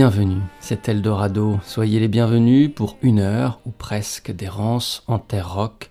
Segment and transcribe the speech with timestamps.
[0.00, 0.40] Bienvenus.
[0.60, 1.60] C'est Eldorado.
[1.62, 5.90] Soyez les bienvenus pour une heure ou presque d'errance en terre rock,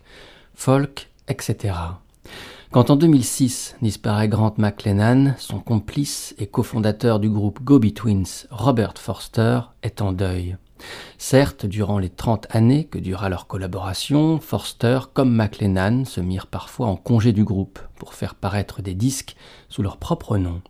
[0.55, 1.75] folk, etc.
[2.71, 8.95] Quand en 2006 disparaît Grant McLennan, son complice et cofondateur du groupe Gobi Twins, Robert
[8.97, 10.57] Forster, est en deuil.
[11.19, 16.87] Certes, durant les 30 années que dura leur collaboration, Forster comme McLennan se mirent parfois
[16.87, 19.35] en congé du groupe pour faire paraître des disques
[19.67, 20.63] sous leur propre nom.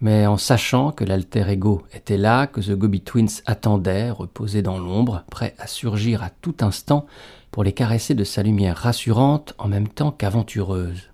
[0.00, 4.78] Mais en sachant que l'alter ego était là, que The Gobi Twins attendait, reposé dans
[4.78, 7.06] l'ombre, prêt à surgir à tout instant
[7.50, 11.10] pour les caresser de sa lumière rassurante en même temps qu'aventureuse.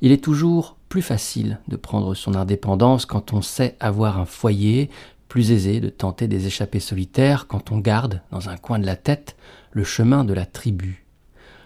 [0.00, 4.90] Il est toujours plus facile de prendre son indépendance quand on sait avoir un foyer,
[5.28, 8.96] plus aisé de tenter des échappées solitaires quand on garde, dans un coin de la
[8.96, 9.36] tête,
[9.72, 11.04] le chemin de la tribu.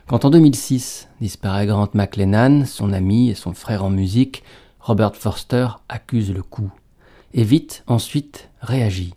[0.06, 4.42] Quand en 2006 disparaît Grant McLennan, son ami et son frère en musique,
[4.88, 6.72] Robert Forster accuse le coup.
[7.34, 9.12] Et vite, ensuite, réagit.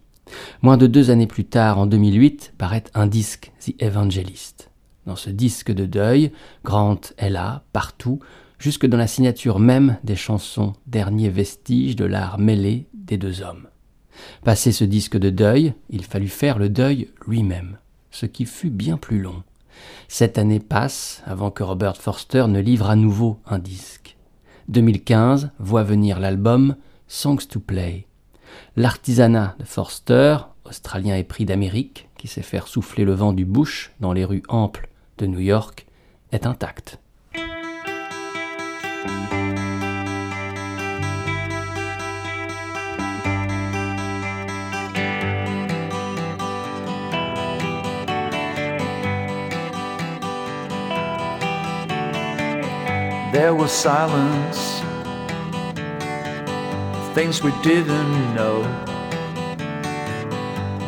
[0.62, 4.70] Moins de deux années plus tard, en 2008, paraît un disque, The Evangelist.
[5.06, 6.34] Dans ce disque de deuil,
[6.66, 8.20] Grant est là, partout,
[8.60, 13.70] jusque dans la signature même des chansons, dernier vestige de l'art mêlé des deux hommes.
[14.44, 17.78] Passé ce disque de deuil, il fallut faire le deuil lui-même,
[18.10, 19.42] ce qui fut bien plus long.
[20.10, 24.18] Sept années passent avant que Robert Forster ne livre à nouveau un disque.
[24.72, 26.76] 2015 voit venir l'album
[27.08, 28.08] Songs to Play.
[28.78, 34.14] L'artisanat de Forster, australien épris d'Amérique, qui sait faire souffler le vent du bush dans
[34.14, 35.86] les rues amples de New York,
[36.32, 37.00] est intact.
[53.32, 54.82] There was silence,
[57.16, 58.64] things we didn't know.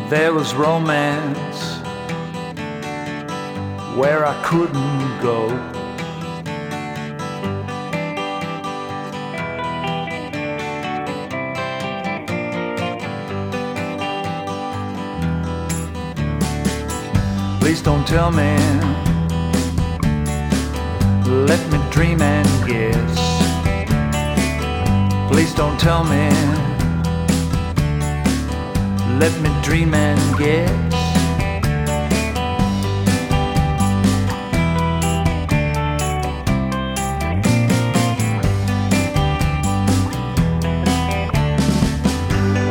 [0.10, 1.80] There was romance
[3.98, 5.48] where I couldn't go.
[17.62, 19.04] Please don't tell me
[21.48, 23.16] let me dream and guess.
[25.30, 26.28] Please don't tell me.
[29.20, 30.94] Let me dream and guess.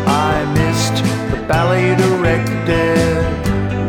[0.09, 3.07] I missed the ballet directed.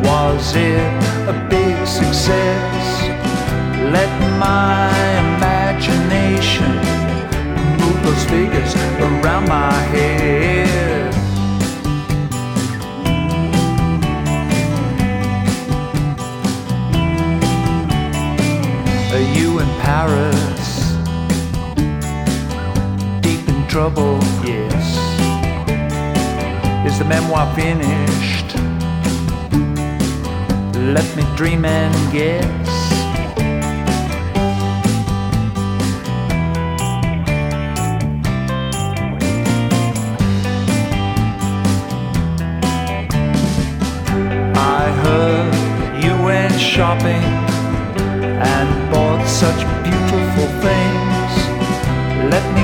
[0.06, 0.94] Was it
[1.28, 2.84] a big success?
[3.92, 5.23] Let my
[8.04, 11.14] those figures around my head.
[19.14, 20.96] Are you in Paris?
[23.22, 24.86] Deep in trouble, yes.
[26.86, 28.50] Is the memoir finished?
[30.76, 32.73] Let me dream and guess.
[46.74, 47.22] Shopping
[48.42, 51.32] and bought such beautiful things.
[52.34, 52.63] Let me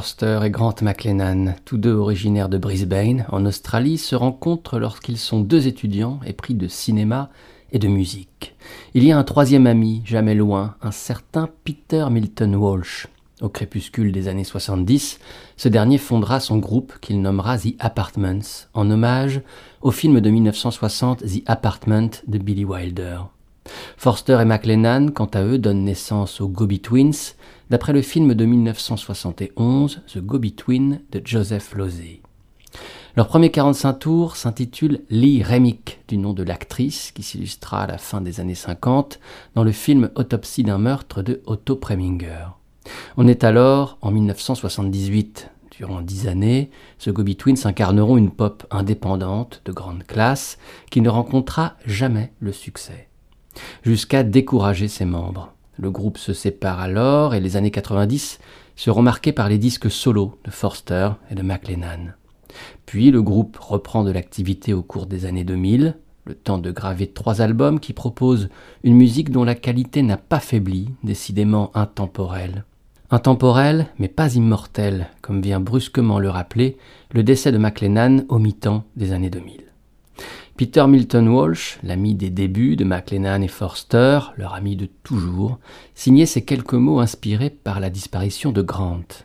[0.00, 5.42] Forster et Grant McLennan, tous deux originaires de Brisbane, en Australie, se rencontrent lorsqu'ils sont
[5.42, 7.28] deux étudiants épris de cinéma
[7.70, 8.54] et de musique.
[8.94, 13.08] Il y a un troisième ami, jamais loin, un certain Peter Milton Walsh.
[13.42, 15.18] Au crépuscule des années 70,
[15.58, 19.42] ce dernier fondera son groupe qu'il nommera The Apartments, en hommage
[19.82, 23.18] au film de 1960 The Apartment de Billy Wilder.
[23.96, 27.34] Forster et McLennan, quant à eux, donnent naissance aux Gobi Twins,
[27.70, 32.20] d'après le film de 1971 The Gobi Twin de Joseph Losey.
[33.16, 37.98] Leur premier 45 tours s'intitule Lee Remick, du nom de l'actrice qui s'illustra à la
[37.98, 39.18] fin des années 50
[39.56, 42.46] dans le film Autopsie d'un meurtre de Otto Preminger.
[43.16, 45.50] On est alors en 1978.
[45.72, 50.58] Durant dix années, ce Gobi Twins incarneront une pop indépendante de grande classe
[50.90, 53.08] qui ne rencontra jamais le succès,
[53.82, 55.52] jusqu'à décourager ses membres.
[55.78, 58.38] Le groupe se sépare alors et les années 90
[58.76, 62.14] seront marquées par les disques solos de Forster et de McLennan.
[62.86, 67.06] Puis le groupe reprend de l'activité au cours des années 2000, le temps de graver
[67.06, 68.48] trois albums qui proposent
[68.84, 72.64] une musique dont la qualité n'a pas faibli, décidément intemporelle.
[73.10, 76.76] Intemporel, mais pas immortel, comme vient brusquement le rappeler
[77.12, 79.69] le décès de McLennan au mi-temps des années 2000.
[80.60, 85.58] Peter Milton Walsh, l'ami des débuts de McLennan et Forster, leur ami de toujours,
[85.94, 89.24] signait ces quelques mots inspirés par la disparition de Grant.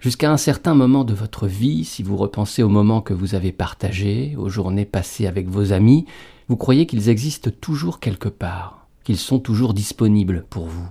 [0.00, 3.52] Jusqu'à un certain moment de votre vie, si vous repensez aux moments que vous avez
[3.52, 6.04] partagés, aux journées passées avec vos amis,
[6.48, 10.88] vous croyez qu'ils existent toujours quelque part, qu'ils sont toujours disponibles pour vous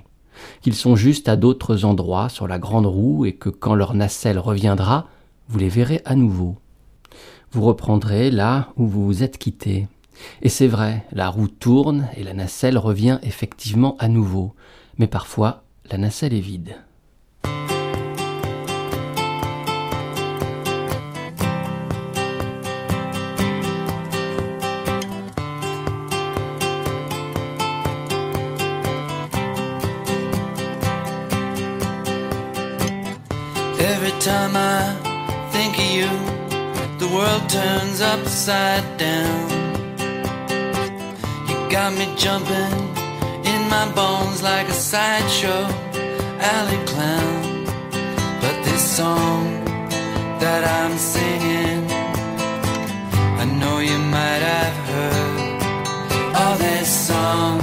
[0.64, 4.40] qu'ils sont juste à d'autres endroits sur la grande roue et que quand leur nacelle
[4.40, 5.08] reviendra,
[5.48, 6.58] vous les verrez à nouveau.
[7.54, 9.88] Vous reprendrez là où vous vous êtes quitté.
[10.42, 14.56] Et c'est vrai, la roue tourne et la nacelle revient effectivement à nouveau,
[14.98, 16.76] mais parfois la nacelle est vide.
[37.04, 39.50] The world turns upside down.
[41.48, 42.76] You got me jumping
[43.52, 45.64] in my bones like a sideshow
[46.54, 47.66] alley clown.
[48.42, 49.44] But this song
[50.44, 51.82] that I'm singing,
[53.42, 55.62] I know you might have heard.
[56.42, 57.60] Oh, this song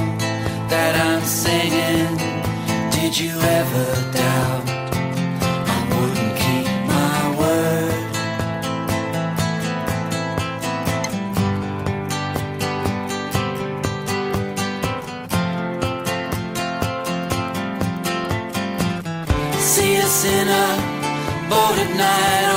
[0.73, 2.13] that I'm singing,
[2.91, 4.30] did you ever?
[21.97, 22.50] Night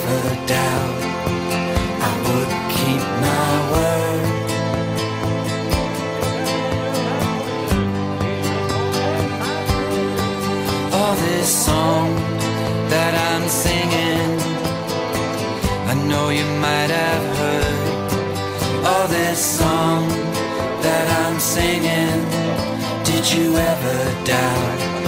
[0.00, 1.02] never doubt
[2.08, 4.24] I would keep my word.
[10.94, 12.08] All this song
[12.92, 14.30] that I'm singing,
[15.92, 18.86] I know you might have heard.
[18.86, 20.08] All this song
[20.84, 22.20] that I'm singing,
[23.04, 24.99] did you ever doubt?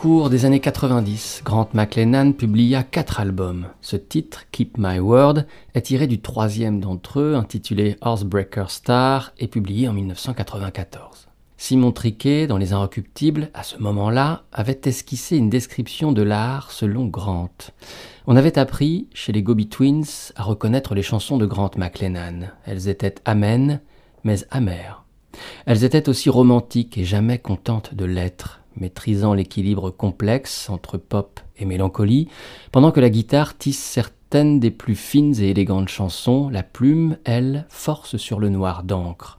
[0.00, 3.66] Cours des années 90, Grant McLennan publia quatre albums.
[3.82, 5.40] Ce titre, Keep My Word,
[5.74, 11.28] est tiré du troisième d'entre eux, intitulé Horsebreaker Star, et publié en 1994.
[11.58, 17.04] Simon Triquet, dans Les Inrecuptibles, à ce moment-là, avait esquissé une description de l'art selon
[17.04, 17.50] Grant.
[18.26, 22.52] On avait appris, chez les Gobi Twins, à reconnaître les chansons de Grant McLennan.
[22.64, 23.82] Elles étaient amènes,
[24.24, 25.04] mais amères.
[25.66, 31.64] Elles étaient aussi romantiques et jamais contentes de l'être maîtrisant l'équilibre complexe entre pop et
[31.64, 32.28] mélancolie,
[32.72, 37.66] pendant que la guitare tisse certaines des plus fines et élégantes chansons, la plume, elle,
[37.68, 39.38] force sur le noir d'encre.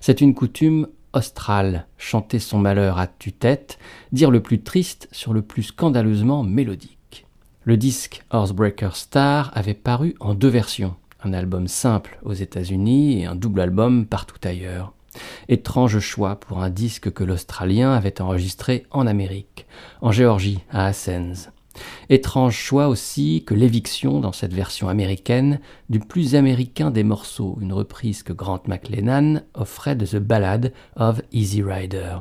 [0.00, 3.78] C'est une coutume australe, chanter son malheur à tue-tête,
[4.12, 7.26] dire le plus triste sur le plus scandaleusement mélodique.
[7.64, 13.26] Le disque Horsebreaker Star avait paru en deux versions, un album simple aux États-Unis et
[13.26, 14.94] un double album partout ailleurs.
[15.48, 19.66] Étrange choix pour un disque que l'Australien avait enregistré en Amérique,
[20.00, 21.50] en Géorgie, à Athens.
[22.08, 27.72] Étrange choix aussi que l'éviction dans cette version américaine du plus américain des morceaux, une
[27.72, 32.16] reprise que Grant McLennan offrait de The Ballad of Easy Rider,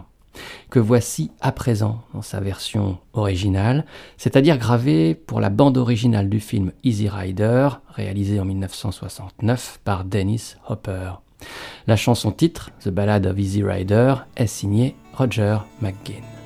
[0.70, 3.86] que voici à présent dans sa version originale,
[4.18, 10.56] c'est-à-dire gravée pour la bande originale du film Easy Rider, réalisé en 1969 par Dennis
[10.68, 11.14] Hopper.
[11.88, 16.39] La chanson titre, The Ballad of Easy Rider, est signée Roger McGinn.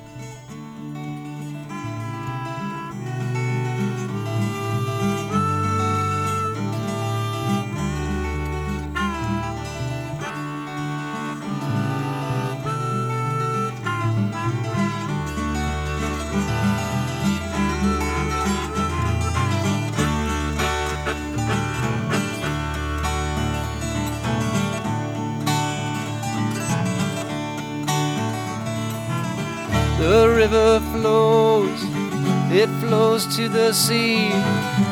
[33.24, 34.30] Flows to the sea.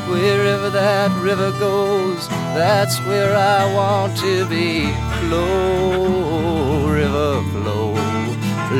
[0.09, 4.91] Wherever that river goes, that's where I want to be.
[5.27, 7.93] Flow, river, flow.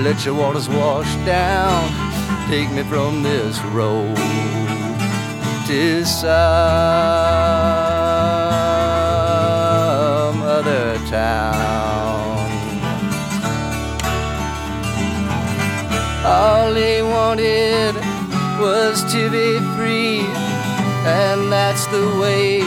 [0.01, 1.89] Let your waters wash down.
[2.49, 4.15] Take me from this road
[5.67, 6.31] to some
[10.41, 11.63] other town.
[16.25, 17.95] All he wanted
[18.59, 20.21] was to be free,
[21.05, 22.61] and that's the way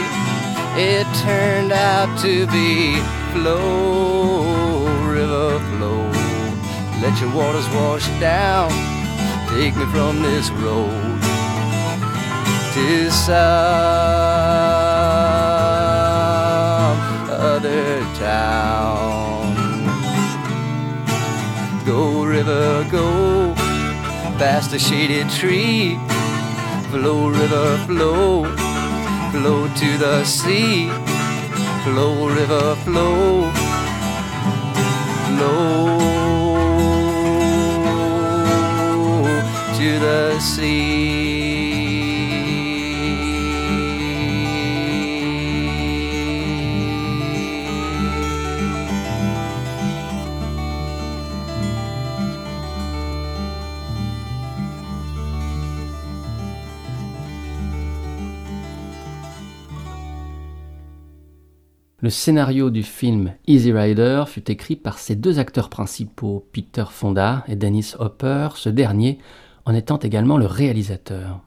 [0.79, 2.95] it turned out to be.
[3.33, 6.09] Flow, river, flow,
[7.01, 8.71] let your waters wash down.
[9.49, 11.19] Take me from this road
[12.75, 13.35] to some
[17.29, 19.53] other town.
[21.85, 23.53] Go, river, go
[24.39, 25.99] past the shaded tree.
[26.91, 28.45] Flow, river, flow,
[29.31, 30.89] flow to the sea.
[31.83, 33.51] Flow, river, flow,
[35.27, 35.97] flow
[39.77, 41.06] to the sea.
[62.07, 67.43] Le scénario du film Easy Rider fut écrit par ses deux acteurs principaux, Peter Fonda
[67.49, 69.19] et Dennis Hopper, ce dernier
[69.65, 71.41] en étant également le réalisateur.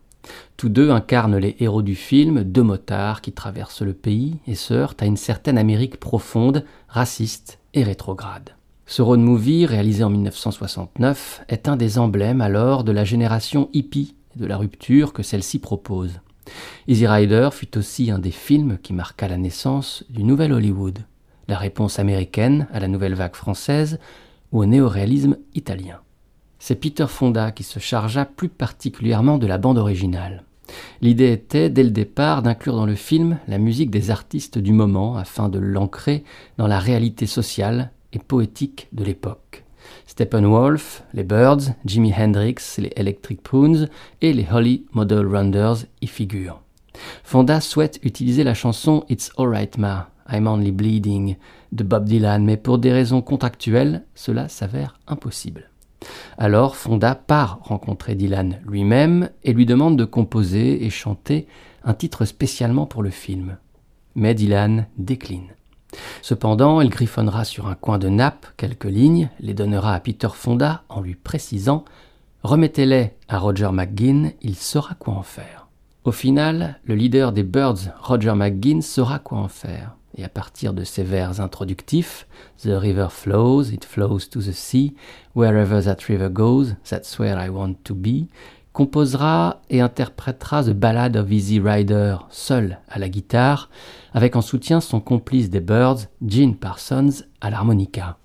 [0.58, 4.74] Tous deux incarnent les héros du film, deux motards qui traversent le pays et se
[4.74, 8.50] heurtent à une certaine Amérique profonde, raciste et rétrograde.
[8.84, 14.14] Ce road movie, réalisé en 1969, est un des emblèmes alors de la génération hippie
[14.36, 16.20] et de la rupture que celle-ci propose.
[16.88, 21.00] Easy Rider fut aussi un des films qui marqua la naissance du nouvel Hollywood,
[21.48, 23.98] la réponse américaine à la nouvelle vague française
[24.52, 26.00] ou au néoréalisme italien.
[26.58, 30.44] C'est Peter Fonda qui se chargea plus particulièrement de la bande originale.
[31.00, 35.16] L'idée était, dès le départ, d'inclure dans le film la musique des artistes du moment
[35.16, 36.24] afin de l'ancrer
[36.58, 39.64] dans la réalité sociale et poétique de l'époque.
[40.06, 43.88] Steppenwolf, les Birds, Jimi Hendrix, les Electric Prunes
[44.20, 46.62] et les Holly Model Rounders y figurent.
[47.22, 51.36] Fonda souhaite utiliser la chanson It's Alright Ma, I'm Only Bleeding
[51.72, 55.70] de Bob Dylan, mais pour des raisons contractuelles, cela s'avère impossible.
[56.38, 61.46] Alors Fonda part rencontrer Dylan lui-même et lui demande de composer et chanter
[61.84, 63.58] un titre spécialement pour le film.
[64.14, 65.54] Mais Dylan décline.
[66.22, 70.82] Cependant, il griffonnera sur un coin de nappe quelques lignes, les donnera à Peter Fonda
[70.88, 71.84] en lui précisant
[72.42, 75.66] Remettez-les à Roger McGuinn, il saura quoi en faire.
[76.04, 79.96] Au final, le leader des Birds, Roger McGuinn, saura quoi en faire.
[80.16, 82.26] Et à partir de ces vers introductifs,
[82.62, 84.94] The river flows, it flows to the sea,
[85.34, 88.26] wherever that river goes, that's where I want to be,
[88.80, 93.68] composera et interprétera The Ballad of Easy Rider seul à la guitare,
[94.14, 98.16] avec en soutien son complice des Birds, Gene Parsons, à l'harmonica.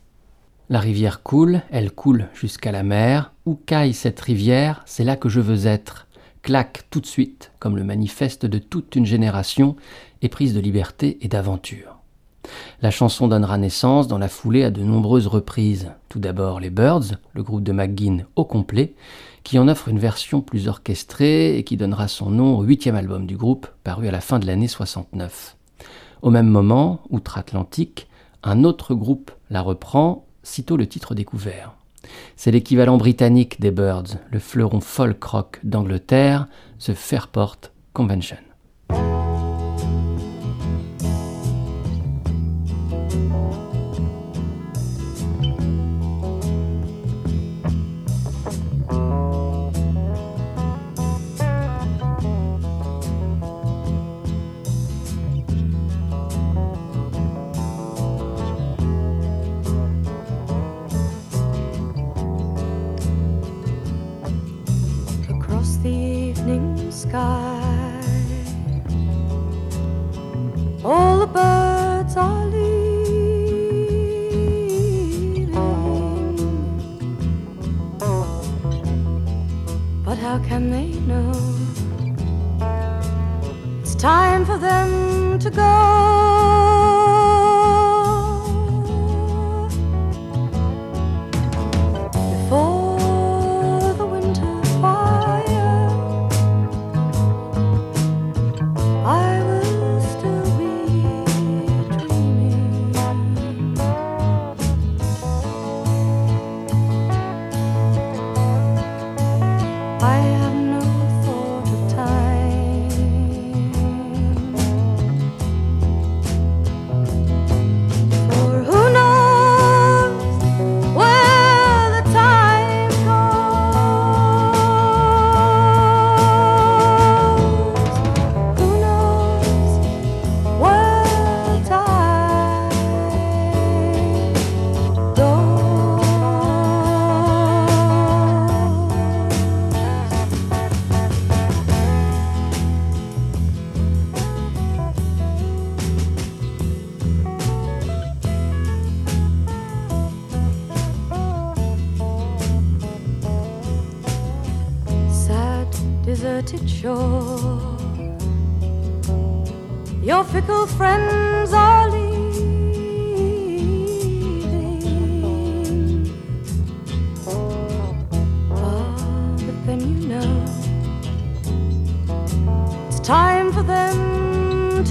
[0.69, 3.33] La rivière coule, elle coule jusqu'à la mer.
[3.45, 6.07] Où caille cette rivière, c'est là que je veux être.
[6.41, 9.75] Claque tout de suite, comme le manifeste de toute une génération,
[10.21, 11.97] éprise de liberté et d'aventure.
[12.81, 15.91] La chanson donnera naissance dans la foulée à de nombreuses reprises.
[16.07, 18.93] Tout d'abord les Birds, le groupe de McGuinn au complet,
[19.45, 23.27] qui en offre une version plus orchestrée et qui donnera son nom au huitième album
[23.27, 25.55] du groupe, paru à la fin de l'année 69.
[26.23, 28.07] Au même moment, outre-Atlantique,
[28.43, 31.75] un autre groupe la reprend, sitôt le titre découvert.
[32.35, 36.47] C'est l'équivalent britannique des Birds, le fleuron folk rock d'Angleterre,
[36.79, 37.57] The Fairport
[37.93, 38.44] Convention.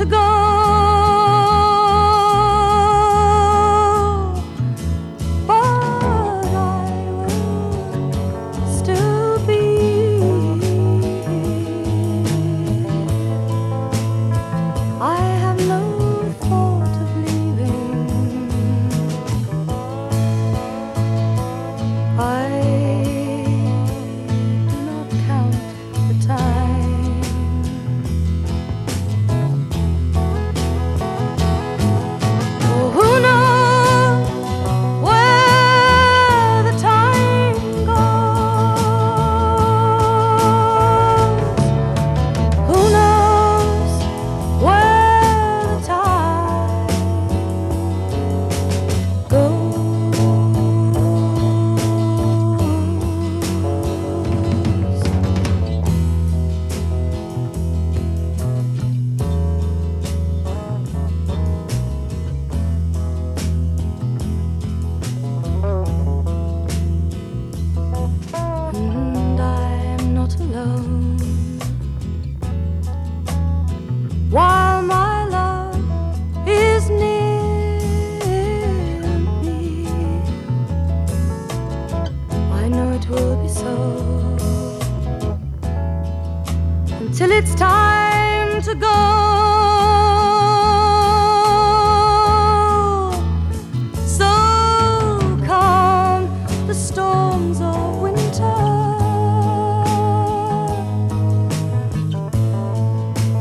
[0.05, 0.34] Storms of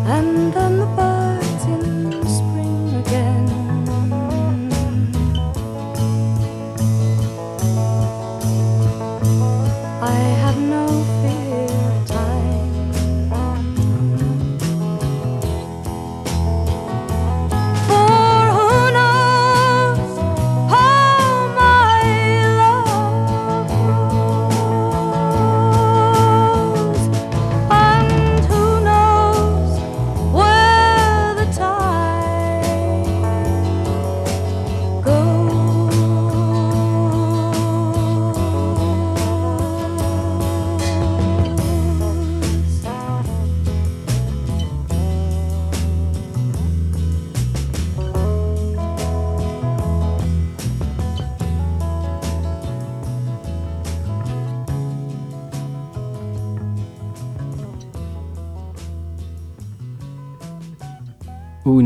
[0.06, 1.03] And then the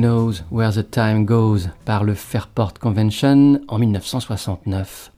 [0.08, 5.12] Where the Time Goes par le Fairport Convention en 1969.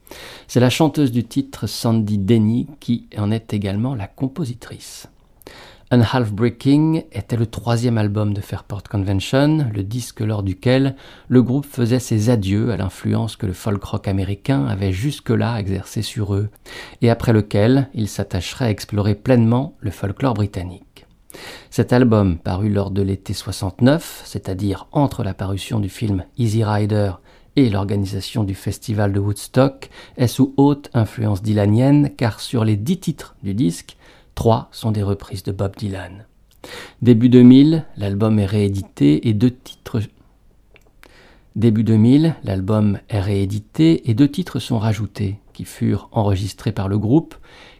[0.48, 5.06] C'est la chanteuse du titre Sandy Denny qui en est également la compositrice.
[5.92, 10.96] Un Half Breaking était le troisième album de Fairport Convention, le disque lors duquel
[11.28, 16.02] le groupe faisait ses adieux à l'influence que le folk rock américain avait jusque-là exercé
[16.02, 16.48] sur eux,
[17.00, 20.89] et après lequel il s'attacherait à explorer pleinement le folklore britannique.
[21.70, 27.12] Cet album, paru lors de l'été 69, c'est-à-dire entre la parution du film Easy Rider
[27.56, 32.98] et l'organisation du festival de Woodstock, est sous haute influence dylanienne car sur les dix
[32.98, 33.96] titres du disque,
[34.34, 36.26] trois sont des reprises de Bob Dylan.
[37.02, 40.00] Début 2000, l'album est réédité et deux titres
[41.56, 46.96] Début 2000, l'album est réédité et deux titres sont rajoutés, qui furent enregistrés par le
[46.96, 47.34] groupe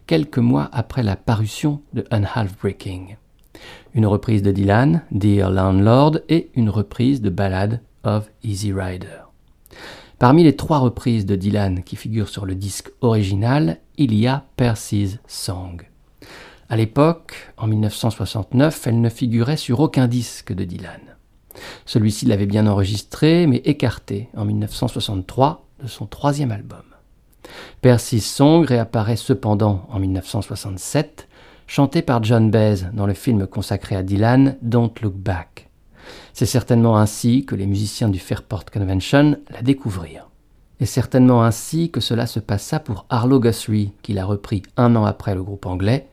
[0.07, 3.15] quelques mois après la parution de Unhalf Breaking
[3.93, 9.21] une reprise de Dylan, Dear Landlord, et une reprise de Ballad of Easy Rider.
[10.19, 14.45] Parmi les trois reprises de Dylan qui figurent sur le disque original, il y a
[14.55, 15.81] Percy's Song.
[16.69, 21.01] À l'époque, en 1969, elle ne figurait sur aucun disque de Dylan.
[21.85, 26.83] Celui-ci l'avait bien enregistré, mais écarté en 1963 de son troisième album.
[27.81, 31.27] Percy's Song réapparaît cependant en 1967
[31.71, 35.69] chanté par John Baez dans le film consacré à Dylan, Don't Look Back.
[36.33, 40.27] C'est certainement ainsi que les musiciens du Fairport Convention la découvrirent.
[40.81, 45.05] Et certainement ainsi que cela se passa pour Arlo Guthrie, qui l'a repris un an
[45.05, 46.09] après le groupe anglais,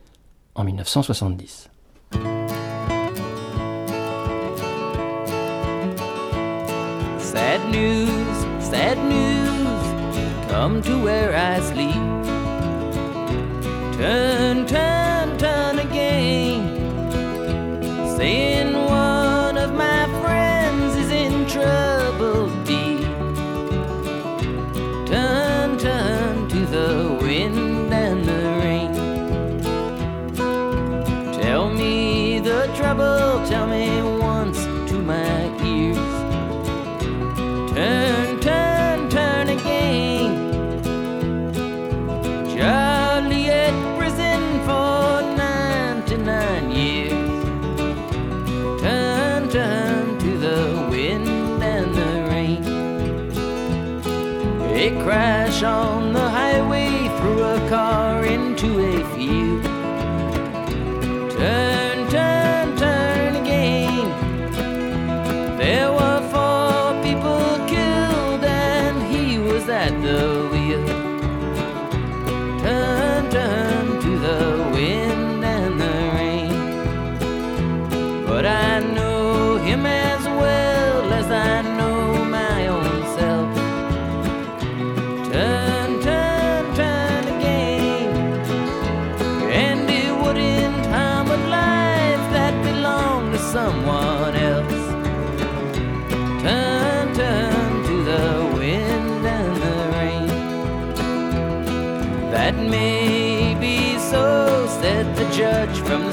[0.54, 1.68] en 1970.
[7.18, 8.06] Sad news,
[8.60, 12.37] sad news, come to where I sleep.
[13.98, 14.98] Turn, turn.
[15.38, 16.66] turn again,
[18.16, 19.17] saying one
[55.08, 56.87] crash on the highway,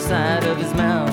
[0.07, 1.04] side of his mouth.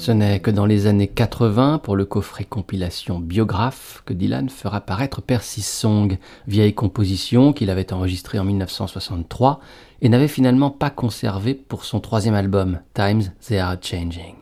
[0.00, 4.80] Ce n'est que dans les années 80, pour le coffret compilation Biographe, que Dylan fera
[4.80, 9.60] paraître Percy Song, vieille composition qu'il avait enregistrée en 1963
[10.00, 14.36] et n'avait finalement pas conservée pour son troisième album, Times They Are Changing.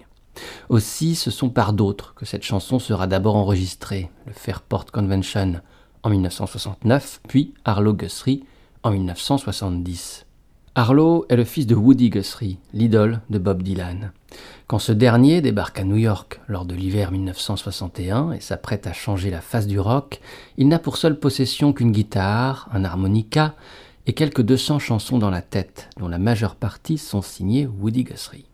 [0.69, 5.55] Aussi, ce sont par d'autres que cette chanson sera d'abord enregistrée, le Fairport Convention
[6.05, 8.45] en 1969, puis Arlo Guthrie
[8.85, 10.25] en 1970.
[10.77, 14.13] Arlo est le fils de Woody Guthrie, l'idole de Bob Dylan.
[14.69, 19.31] Quand ce dernier débarque à New York lors de l'hiver 1961 et s'apprête à changer
[19.31, 20.21] la face du rock,
[20.59, 23.55] il n'a pour seule possession qu'une guitare, un harmonica
[24.07, 28.45] et quelques 200 chansons dans la tête, dont la majeure partie sont signées Woody Guthrie.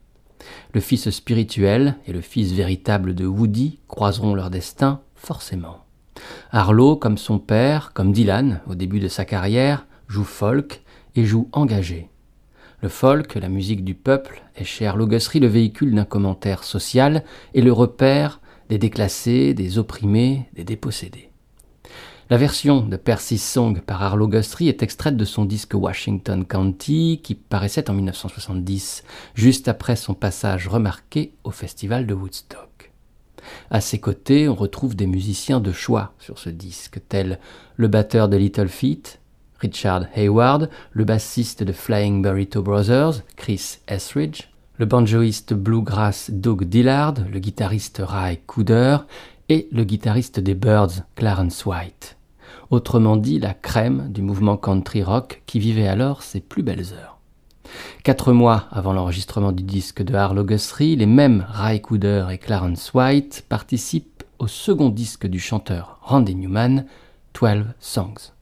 [0.73, 5.79] Le fils spirituel et le fils véritable de Woody croiseront leur destin forcément.
[6.53, 10.85] Arlo, comme son père, comme Dylan au début de sa carrière, joue folk
[11.17, 12.09] et joue engagé.
[12.85, 17.25] Le folk, la musique du peuple, est chez Arlo Guthrie le véhicule d'un commentaire social
[17.55, 21.31] et le repère des déclassés, des opprimés, des dépossédés.
[22.29, 27.23] La version de Percy's Song par Arlo Guthrie est extraite de son disque Washington County
[27.25, 29.03] qui paraissait en 1970,
[29.35, 32.93] juste après son passage remarqué au festival de Woodstock.
[33.71, 37.39] À ses côtés, on retrouve des musiciens de choix sur ce disque, tels
[37.77, 39.21] le batteur de Little Feat,
[39.65, 44.43] Richard Hayward, le bassiste de Flying Burrito Brothers, Chris Etheridge,
[44.77, 48.99] le banjoïste bluegrass Doug Dillard, le guitariste Ray Cooder
[49.49, 52.19] et le guitariste des Birds, Clarence White.
[52.69, 57.19] Autrement dit, la crème du mouvement country rock qui vivait alors ses plus belles heures.
[58.03, 62.93] Quatre mois avant l'enregistrement du disque de Harlow Guthrie, les mêmes Ray Cooder et Clarence
[62.93, 66.85] White participent au second disque du chanteur Randy Newman,
[67.33, 68.34] 12 Songs.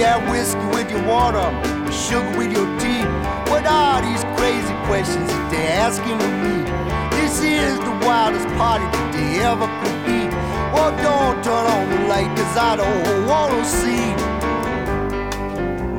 [0.00, 1.44] We have whiskey with your water,
[1.92, 3.04] sugar with your tea.
[3.52, 6.64] What are these crazy questions that they're asking of me?
[7.20, 10.24] This is the wildest party that they ever could be.
[10.72, 14.16] Well, don't turn on the light, cause I don't wanna see.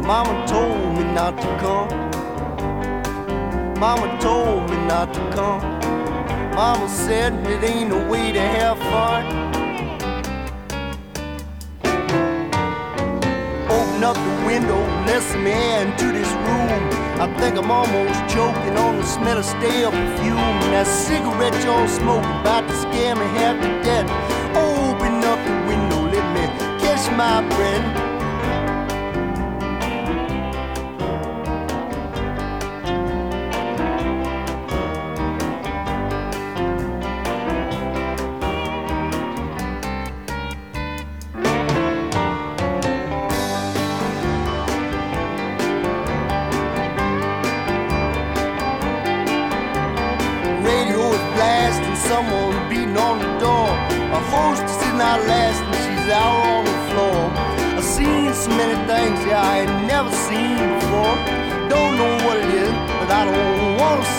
[0.02, 1.90] Mama told me not to come.
[3.80, 5.62] Mama told me not to come.
[6.56, 9.41] Mama said it ain't a way to have fun.
[14.02, 16.90] Open up the window, let some air into this room.
[17.22, 20.58] I think I'm almost choking on the smell of stale perfume.
[20.74, 24.10] That cigarette y'all smoking about to scare me half to death.
[24.58, 26.48] Open up the window, let me
[26.82, 28.11] catch my breath.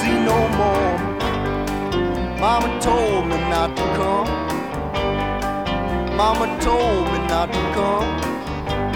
[0.03, 0.93] See no more.
[2.43, 4.31] Mama told me not to come.
[6.21, 8.09] Mama told me not to come.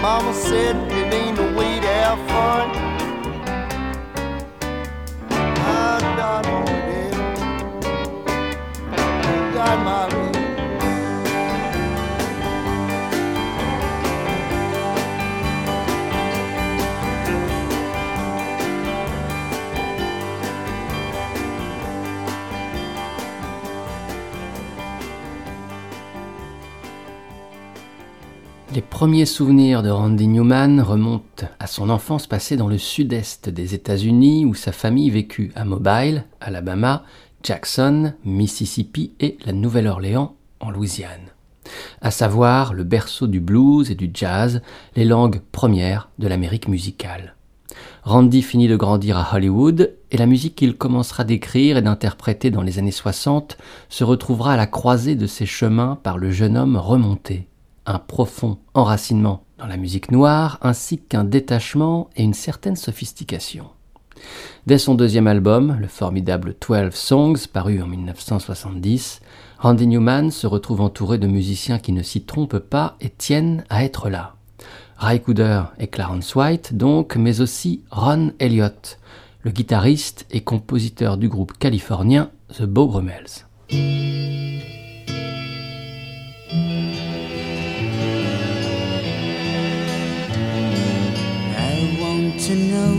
[0.01, 2.67] Mama said it ain't the way to have fun.
[5.79, 5.97] I
[6.99, 7.15] it.
[9.55, 10.16] Got my
[28.97, 34.43] premiers souvenirs de Randy Newman remontent à son enfance passée dans le sud-est des États-Unis
[34.43, 37.03] où sa famille vécut à Mobile, Alabama,
[37.43, 41.27] Jackson, Mississippi et la Nouvelle-Orléans en Louisiane.
[42.01, 44.63] À savoir le berceau du blues et du jazz,
[44.95, 47.35] les langues premières de l'Amérique musicale.
[48.01, 52.63] Randy finit de grandir à Hollywood et la musique qu'il commencera d'écrire et d'interpréter dans
[52.63, 56.77] les années 60 se retrouvera à la croisée de ses chemins par le jeune homme
[56.77, 57.47] remonté
[57.87, 63.65] un profond enracinement dans la musique noire, ainsi qu'un détachement et une certaine sophistication.
[64.65, 69.21] Dès son deuxième album, le formidable Twelve Songs, paru en 1970,
[69.59, 73.83] Randy Newman se retrouve entouré de musiciens qui ne s'y trompent pas et tiennent à
[73.83, 74.35] être là.
[74.97, 78.99] Ray Cooder et Clarence White donc, mais aussi Ron Elliott,
[79.43, 82.87] le guitariste et compositeur du groupe californien The Beau
[92.47, 92.95] to know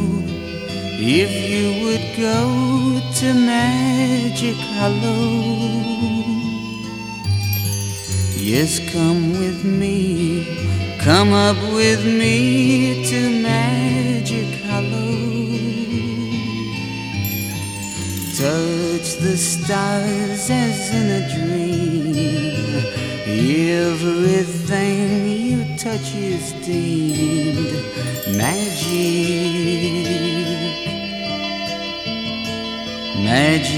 [1.00, 5.56] if you would go to Magic Hollow.
[8.36, 10.44] Yes, come with me,
[11.00, 15.16] come up with me to Magic Hollow.
[18.36, 21.78] Touch the stars as in a dream.
[23.88, 27.88] Everything you touch is deemed
[28.38, 29.37] magic.
[33.28, 33.76] Magic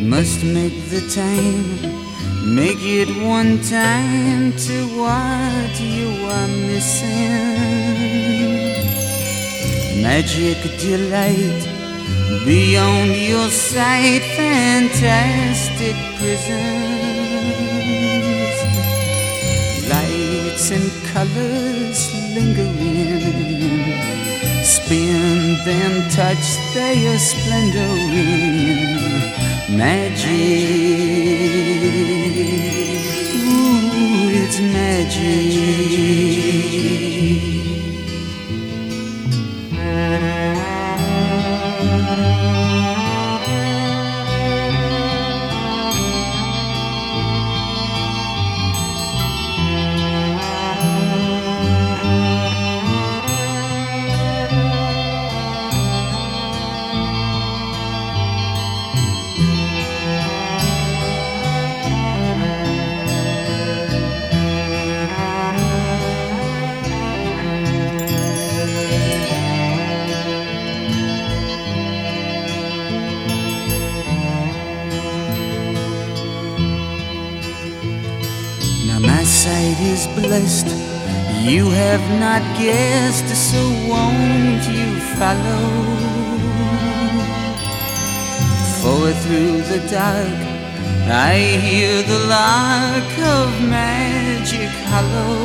[0.00, 1.64] must make the time,
[2.54, 7.60] make it one time to what you are missing.
[10.02, 11.64] Magic delight
[12.46, 16.60] beyond your sight, fantastic prisons,
[19.92, 22.00] lights and colors
[22.34, 23.69] lingering.
[24.70, 30.30] Spin them, touch their splendor in magic.
[33.34, 35.50] Ooh, it's magic.
[81.50, 84.88] You have not guessed, so won't you
[85.18, 85.66] follow?
[88.78, 90.40] For through the dark
[91.10, 91.34] I
[91.66, 95.40] hear the lark of magic hollow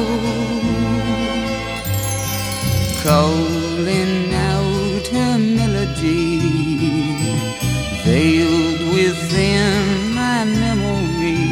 [3.01, 6.37] calling out her melody
[8.05, 11.45] veiled within my memory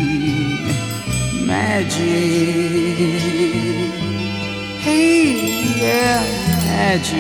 [1.44, 3.24] magic.
[5.84, 7.14] Magic.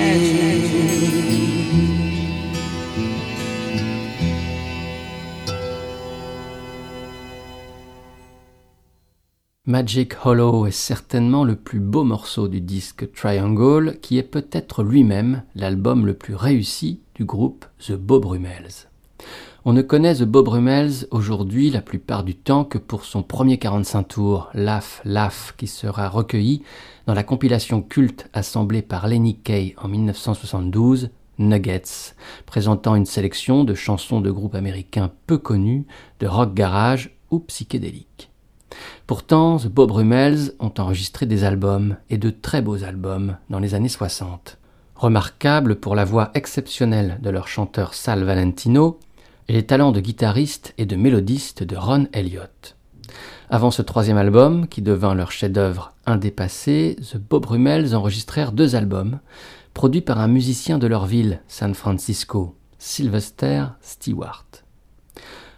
[9.66, 15.43] Magic Hollow est certainement le plus beau morceau du disque Triangle, qui est peut-être lui-même
[15.55, 18.88] l'album le plus réussi du groupe The Bob Brummels.
[19.66, 23.57] On ne connaît The Bob Brummels aujourd'hui la plupart du temps que pour son premier
[23.57, 26.64] 45 tours, Laugh Laugh, qui sera recueilli
[27.07, 32.14] dans la compilation culte assemblée par Lenny Kay en 1972, Nuggets,
[32.45, 35.86] présentant une sélection de chansons de groupes américains peu connus,
[36.20, 38.32] de rock garage ou psychédéliques.
[39.07, 43.76] Pourtant, The Bob Brummels ont enregistré des albums, et de très beaux albums, dans les
[43.76, 44.57] années 60.
[44.95, 48.99] Remarquables pour la voix exceptionnelle de leur chanteur Sal Valentino,
[49.48, 52.78] et les talents de guitariste et de mélodiste de Ron Elliott.
[53.50, 59.20] Avant ce troisième album, qui devint leur chef-d'œuvre indépassé, The Bob Brummels enregistrèrent deux albums,
[59.74, 64.46] produits par un musicien de leur ville, San Francisco, Sylvester Stewart.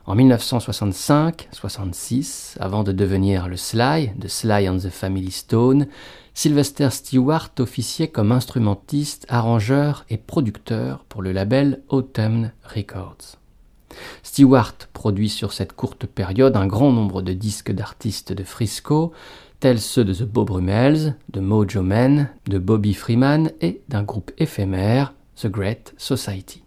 [0.06, 5.88] En 1965-66, avant de devenir le Sly, de Sly and the Family Stone,
[6.36, 13.38] Sylvester Stewart officiait comme instrumentiste, arrangeur et producteur pour le label Autumn Records.
[14.24, 19.14] Stewart produit sur cette courte période un grand nombre de disques d'artistes de Frisco,
[19.60, 24.32] tels ceux de The Bob Brummels, de Mojo Men, de Bobby Freeman et d'un groupe
[24.38, 26.64] éphémère, The Great Society.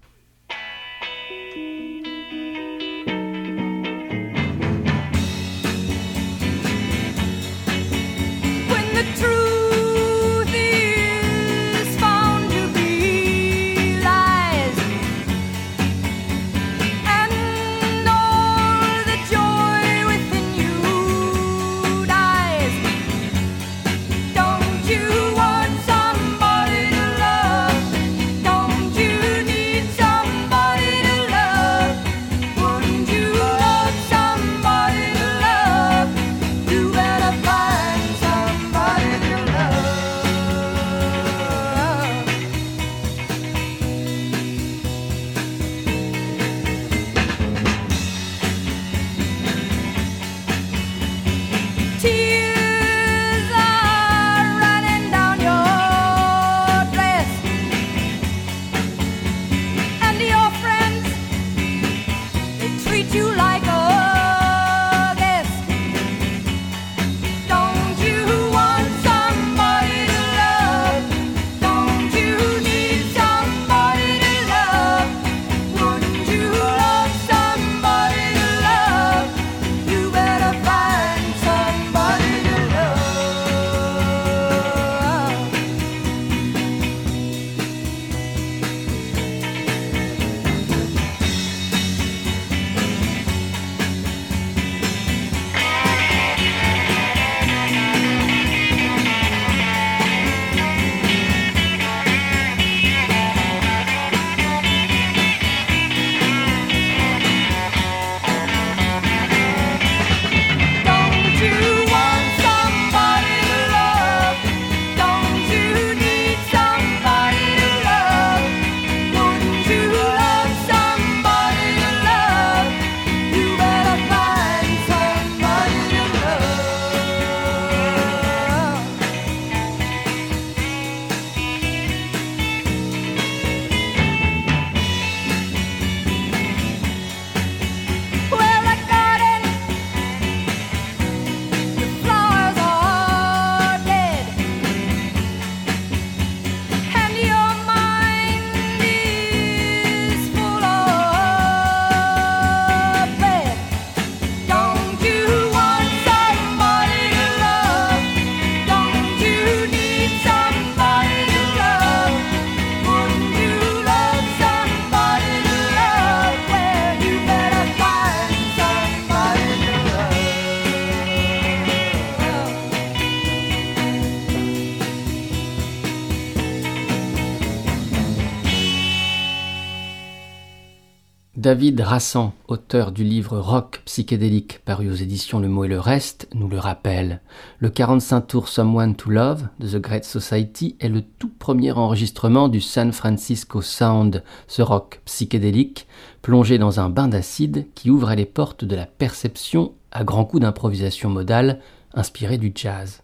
[181.49, 186.29] David Rassan, auteur du livre Rock psychédélique paru aux éditions Le Mot et le Reste,
[186.35, 187.23] nous le rappelle.
[187.59, 192.49] Le 45 tours Someone to Love de The Great Society est le tout premier enregistrement
[192.49, 195.87] du San Francisco Sound, ce rock psychédélique,
[196.21, 200.43] plongé dans un bain d'acide qui ouvre les portes de la perception à grands coups
[200.43, 201.61] d'improvisation modale
[201.95, 203.01] inspirée du jazz.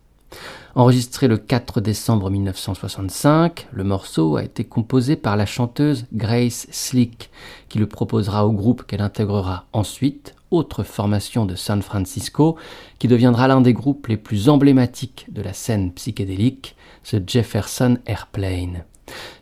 [0.76, 7.30] Enregistré le 4 décembre 1965, le morceau a été composé par la chanteuse Grace Slick,
[7.68, 12.56] qui le proposera au groupe qu'elle intégrera ensuite, autre formation de San Francisco,
[12.98, 18.82] qui deviendra l'un des groupes les plus emblématiques de la scène psychédélique, The Jefferson Airplane.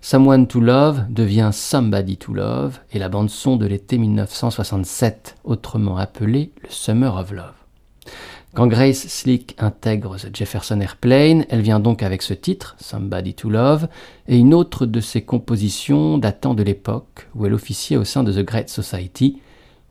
[0.03, 6.53] Someone to Love devient Somebody to Love et la bande-son de l'été 1967, autrement appelée
[6.62, 7.61] le Summer of Love.
[8.55, 13.48] Quand Grace Slick intègre The Jefferson Airplane, elle vient donc avec ce titre, Somebody to
[13.48, 13.88] Love,
[14.28, 18.30] et une autre de ses compositions datant de l'époque où elle officiait au sein de
[18.30, 19.40] The Great Society,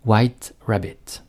[0.06, 1.24] White Rabbit.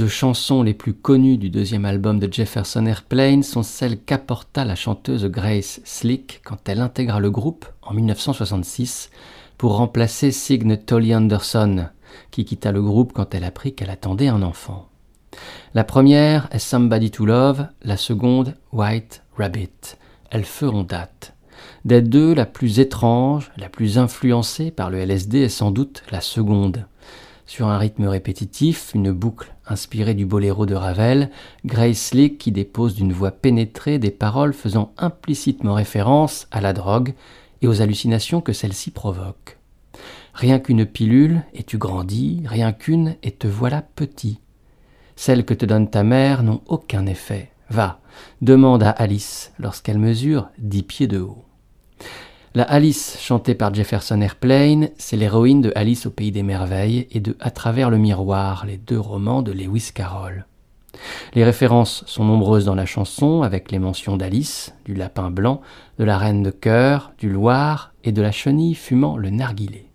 [0.00, 4.74] Deux chansons les plus connues du deuxième album de Jefferson Airplane sont celles qu'apporta la
[4.74, 9.10] chanteuse Grace Slick quand elle intégra le groupe en 1966
[9.58, 11.88] pour remplacer Signe Tolly Anderson,
[12.30, 14.88] qui quitta le groupe quand elle apprit qu'elle attendait un enfant.
[15.74, 19.98] La première est Somebody to Love, la seconde White Rabbit.
[20.30, 21.34] Elles feront date.
[21.84, 26.22] Des deux, la plus étrange, la plus influencée par le LSD est sans doute la
[26.22, 26.86] seconde.
[27.50, 31.30] Sur un rythme répétitif, une boucle inspirée du boléro de Ravel,
[31.64, 37.12] Grace Slick qui dépose d'une voix pénétrée des paroles faisant implicitement référence à la drogue
[37.60, 39.58] et aux hallucinations que celle-ci provoque.
[40.32, 44.38] Rien qu'une pilule et tu grandis, rien qu'une et te voilà petit.
[45.16, 47.50] Celles que te donne ta mère n'ont aucun effet.
[47.68, 47.98] Va,
[48.42, 51.44] demande à Alice lorsqu'elle mesure dix pieds de haut.
[52.52, 57.20] La Alice chantée par Jefferson Airplane, c'est l'héroïne de Alice au pays des merveilles et
[57.20, 60.46] de À travers le miroir, les deux romans de Lewis Carroll.
[61.34, 65.60] Les références sont nombreuses dans la chanson, avec les mentions d'Alice, du lapin blanc,
[66.00, 69.86] de la reine de cœur, du Loir et de la chenille fumant le narguilé.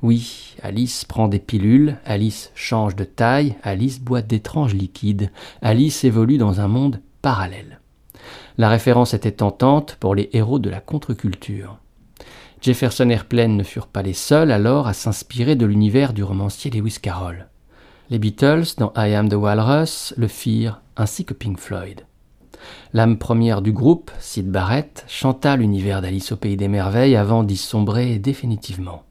[0.00, 5.30] Oui, Alice prend des pilules, Alice change de taille, Alice boit d'étranges liquides,
[5.60, 7.79] Alice évolue dans un monde parallèle.
[8.58, 11.78] La référence était tentante pour les héros de la contre-culture.
[12.60, 16.98] Jefferson Airplane ne furent pas les seuls alors à s'inspirer de l'univers du romancier Lewis
[17.00, 17.48] Carroll.
[18.10, 22.04] Les Beatles, dans I Am the Walrus, le firent, ainsi que Pink Floyd.
[22.92, 27.56] L'âme première du groupe, Sid Barrett, chanta l'univers d'Alice au pays des merveilles avant d'y
[27.56, 29.04] sombrer définitivement.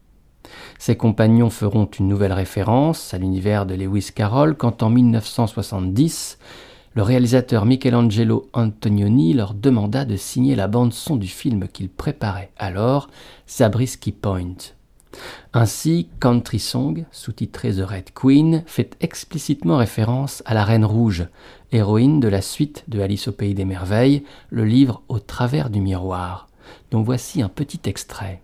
[0.78, 6.38] Ses compagnons feront une nouvelle référence à l'univers de Lewis Carroll quand en 1970,
[6.94, 13.08] le réalisateur Michelangelo Antonioni leur demanda de signer la bande-son du film qu'il préparait alors,
[13.48, 14.56] Zabriskie Point.
[15.52, 21.26] Ainsi, Country Song, sous-titré The Red Queen, fait explicitement référence à la Reine Rouge,
[21.72, 25.80] héroïne de la suite de Alice au Pays des Merveilles, le livre Au travers du
[25.80, 26.48] miroir,
[26.90, 28.42] dont voici un petit extrait.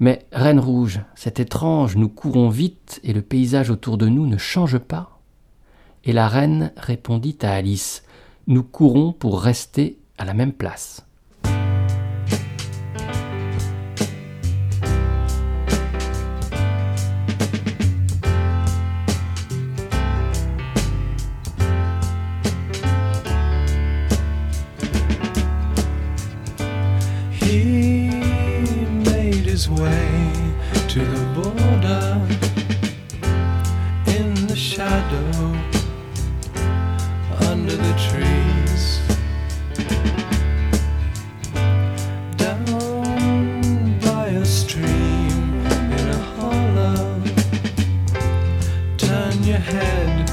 [0.00, 4.38] Mais Reine Rouge, c'est étrange, nous courons vite et le paysage autour de nous ne
[4.38, 5.17] change pas?
[6.08, 8.02] Et la reine répondit à Alice
[8.46, 11.06] Nous courons pour rester à la même place.
[49.48, 50.27] Your head,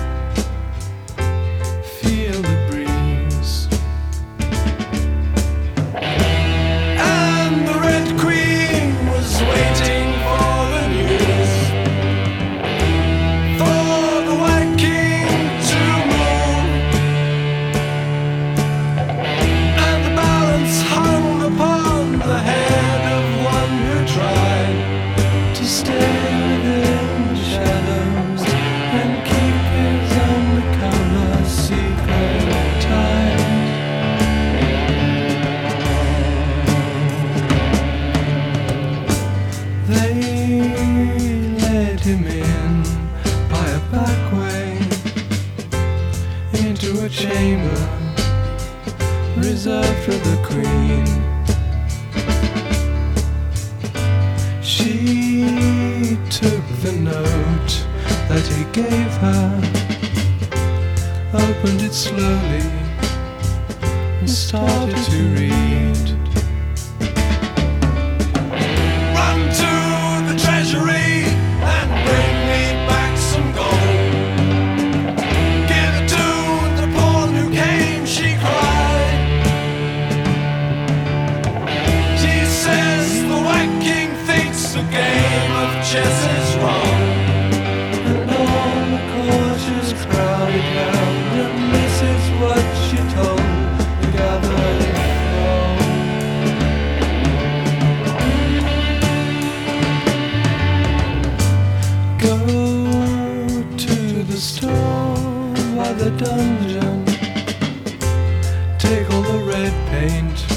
[110.05, 110.54] red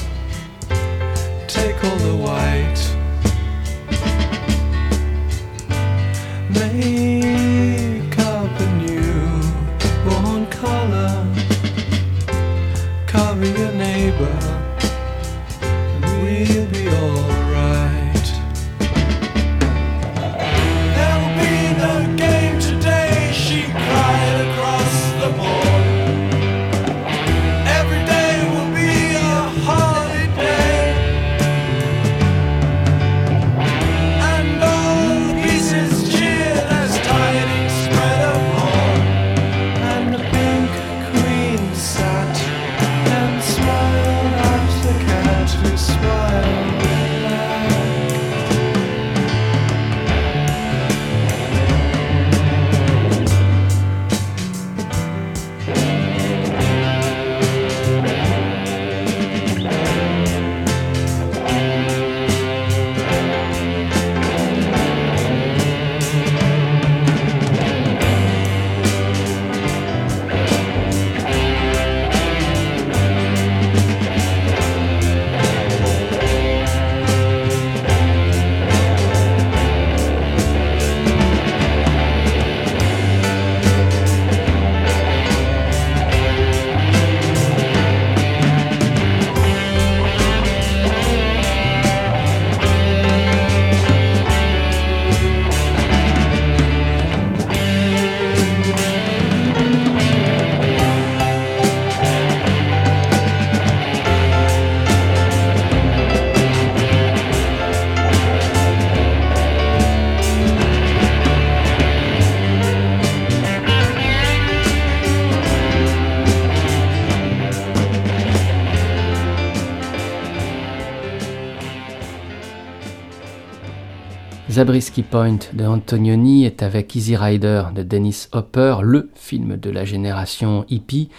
[124.58, 129.84] Zabriskie Point de Antonioni est avec Easy Rider de Dennis Hopper, le film de la
[129.84, 131.10] génération hippie,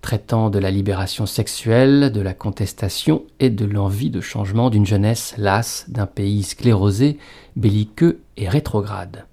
[0.00, 5.34] traitant de la libération sexuelle, de la contestation et de l'envie de changement d'une jeunesse
[5.36, 7.18] lasse d'un pays sclérosé,
[7.54, 9.26] belliqueux et rétrograde.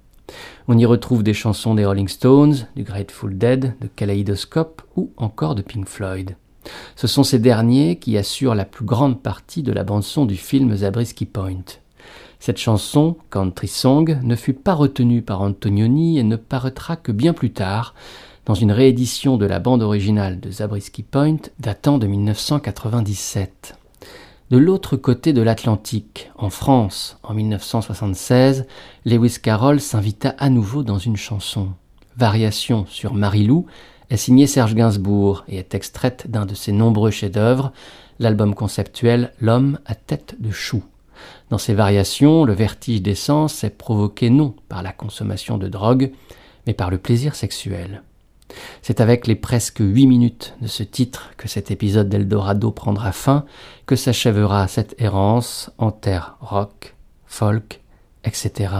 [0.68, 5.54] On y retrouve des chansons des Rolling Stones, du Grateful Dead, de Kaleidoscope ou encore
[5.54, 6.36] de Pink Floyd.
[6.96, 10.76] Ce sont ces derniers qui assurent la plus grande partie de la bande-son du film
[10.76, 11.64] Zabriskie Point.
[12.44, 17.32] Cette chanson, Country Song, ne fut pas retenue par Antonioni et ne paraîtra que bien
[17.32, 17.94] plus tard,
[18.44, 23.78] dans une réédition de la bande originale de Zabriskie Point datant de 1997.
[24.50, 28.66] De l'autre côté de l'Atlantique, en France, en 1976,
[29.06, 31.70] Lewis Carroll s'invita à nouveau dans une chanson.
[32.18, 33.64] Variation sur Marilou
[34.10, 37.72] est signée Serge Gainsbourg et est extraite d'un de ses nombreux chefs-d'œuvre,
[38.18, 40.84] l'album conceptuel L'homme à tête de chou.
[41.50, 46.12] Dans ces variations, le vertige des sens est provoqué non par la consommation de drogue,
[46.66, 48.02] mais par le plaisir sexuel.
[48.82, 53.44] C'est avec les presque huit minutes de ce titre que cet épisode d'Eldorado prendra fin,
[53.86, 56.94] que s'achèvera cette errance en terre rock,
[57.26, 57.80] folk,
[58.24, 58.74] etc.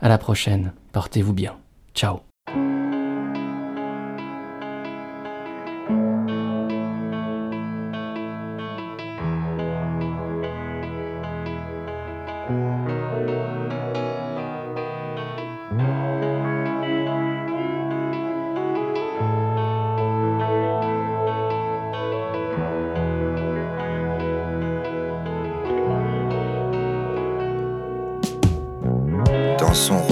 [0.00, 1.56] À la prochaine, portez-vous bien.
[1.94, 2.27] Ciao.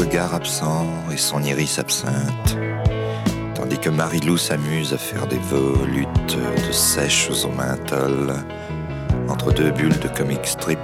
[0.07, 2.57] Regard absent et son iris absinthe,
[3.54, 8.32] tandis que Marilou s'amuse à faire des volutes de sèches au menthol
[9.28, 10.78] entre deux bulles de comic strip,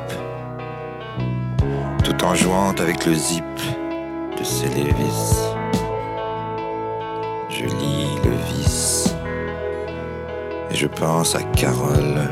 [2.02, 3.44] tout en jouant avec le zip
[4.38, 5.54] de ses Lévis.
[7.48, 9.14] Je lis le vice.
[10.70, 12.28] Et je pense à Carole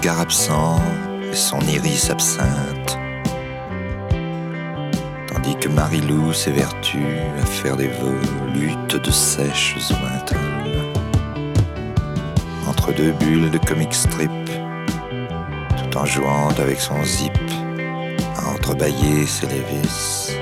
[0.00, 0.80] regard absent
[1.30, 2.98] et son iris absinthe,
[5.26, 10.38] tandis que Marilou s'évertue à faire des volutes de sèches menthol,
[12.66, 14.30] entre deux bulles de comic strip,
[15.76, 17.38] tout en jouant avec son zip,
[18.38, 20.34] à entrebâiller ses lévis.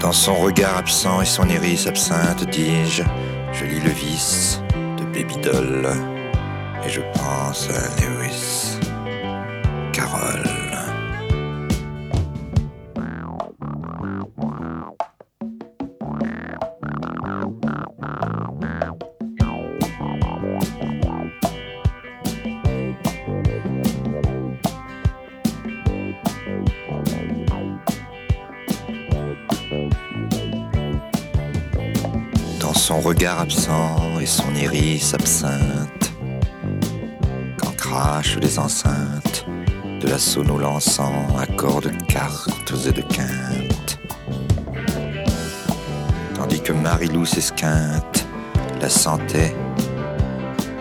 [0.00, 3.02] Dans son regard absent et son iris absinthe, dis-je,
[3.58, 4.60] je lis le vice
[4.98, 5.88] de Baby Doll
[6.84, 8.65] et je pense à Lewis.
[32.76, 36.12] Son regard absent et son iris absinthe,
[37.58, 39.46] quand crachent les enceintes
[40.00, 43.98] de la sono lançant accords de cartes et de quintes,
[46.34, 48.26] tandis que Marilou s'esquinte,
[48.80, 49.56] la sentait,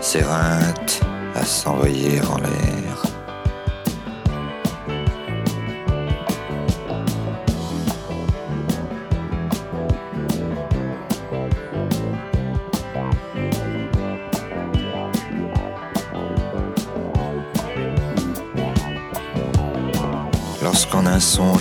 [0.02, 1.00] s'éreinte
[1.34, 2.95] à s'envoyer en l'air.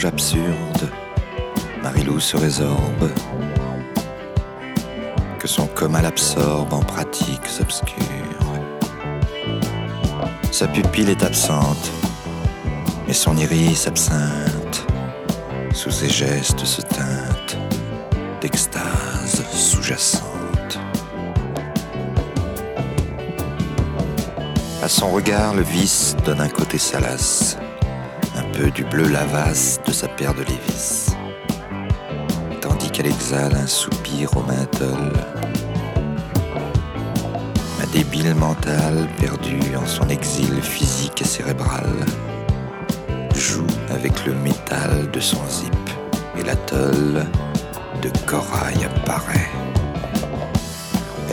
[0.05, 0.91] Songe absurde,
[1.83, 3.11] Marilou se résorbe,
[5.39, 8.05] que son coma l'absorbe en pratiques obscures.
[10.51, 11.91] Sa pupille est absente,
[13.07, 14.87] mais son iris absinthe,
[15.73, 17.57] sous ses gestes se teinte
[18.41, 20.79] d'extase sous-jacente.
[24.83, 27.57] À son regard, le vice donne un côté salace
[28.55, 31.17] du bleu lavasse de sa paire de Lévis,
[32.61, 35.13] tandis qu'elle exhale un soupir au menthol.
[37.79, 41.89] Ma débile mentale, perdue en son exil physique et cérébral,
[43.35, 45.91] joue avec le métal de son zip
[46.39, 47.27] et l'atoll
[48.03, 49.51] de corail apparaît.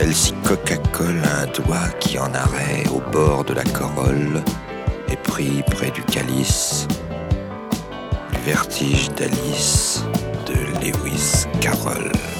[0.00, 4.42] Elle s'y coca-colle un doigt qui en arrêt au bord de la corolle
[5.08, 6.88] et pris près du calice
[8.44, 10.02] vertige d'Alice
[10.46, 12.31] de Lewis Carroll.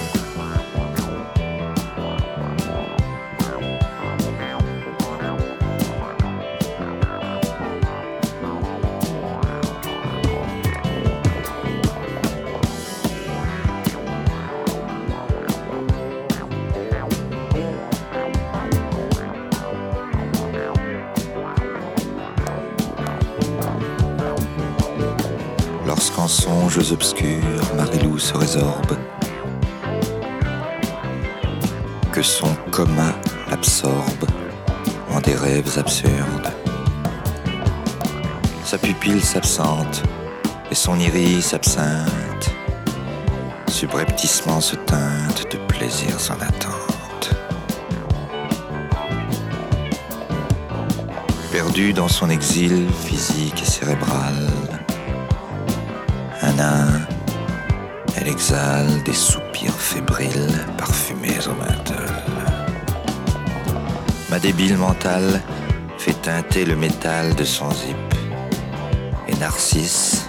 [26.72, 28.96] Songes obscurs Marilou se résorbe,
[32.12, 33.12] que son coma
[33.50, 34.24] absorbe
[35.10, 36.50] en des rêves absurdes.
[38.64, 40.02] Sa pupille s'absente
[40.70, 42.50] et son iris absinthe,
[43.68, 47.34] subrepticement se teinte de plaisirs en attente.
[51.50, 54.81] Perdu dans son exil physique et cérébral,
[58.16, 62.12] elle exhale des soupirs fébriles parfumés au menthol.
[64.30, 65.40] Ma débile mentale
[65.98, 67.96] fait teinter le métal de son zip.
[69.28, 70.26] Et Narcisse,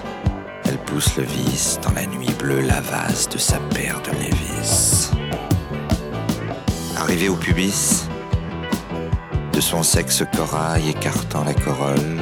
[0.66, 5.12] elle pousse le vice dans la nuit bleue lavasse de sa paire de Lévis.
[6.98, 8.08] Arrivée au pubis,
[9.52, 12.22] de son sexe corail écartant la corolle,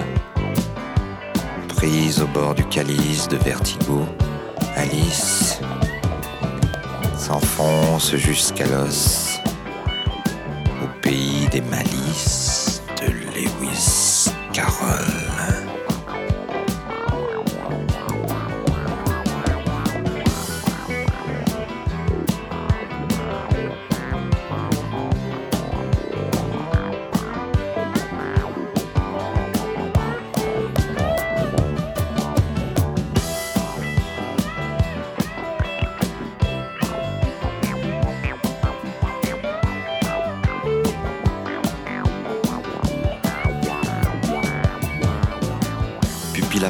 [1.81, 4.05] prise au bord du calice de vertigo,
[4.75, 5.59] Alice
[7.17, 9.30] s'enfonce jusqu'à l'os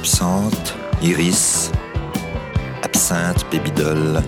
[0.01, 0.73] absente,
[1.03, 1.69] iris,
[2.81, 4.19] absinthe, babydoll.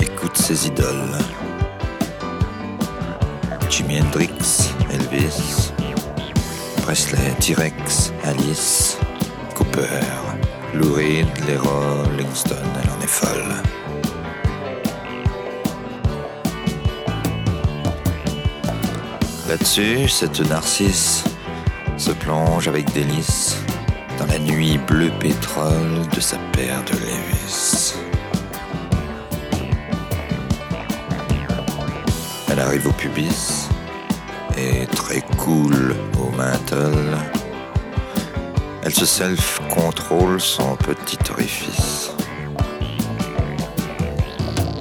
[0.00, 1.18] Écoute ses idoles.
[3.68, 5.72] Jimi Hendrix, Elvis,
[6.84, 8.96] Presley, T-Rex, Alice,
[9.54, 10.00] Cooper,
[10.72, 13.54] Lou Reed, les Rolling elle en est folle.
[19.50, 21.24] Là-dessus, cette narcisse
[21.98, 23.63] se plonge avec délice
[24.26, 27.94] la nuit bleu pétrole de sa paire de Lévis.
[32.50, 33.68] Elle arrive au pubis
[34.56, 37.18] et très cool au menthol.
[38.82, 42.12] Elle se self-contrôle son petit orifice.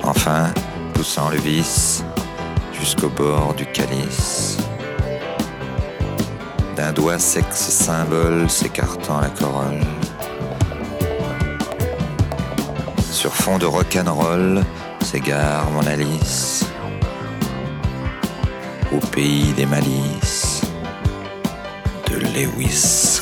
[0.03, 0.53] Enfin,
[0.93, 2.03] poussant le vis
[2.73, 4.52] jusqu'au bord du calice.
[6.83, 9.79] D'un doigt sexe symbole s'écartant la corolle.
[13.09, 14.61] Sur fond de rock'n'roll
[14.99, 16.65] s'égare mon Alice.
[18.91, 20.63] Au pays des malices
[22.09, 23.12] de Lewis.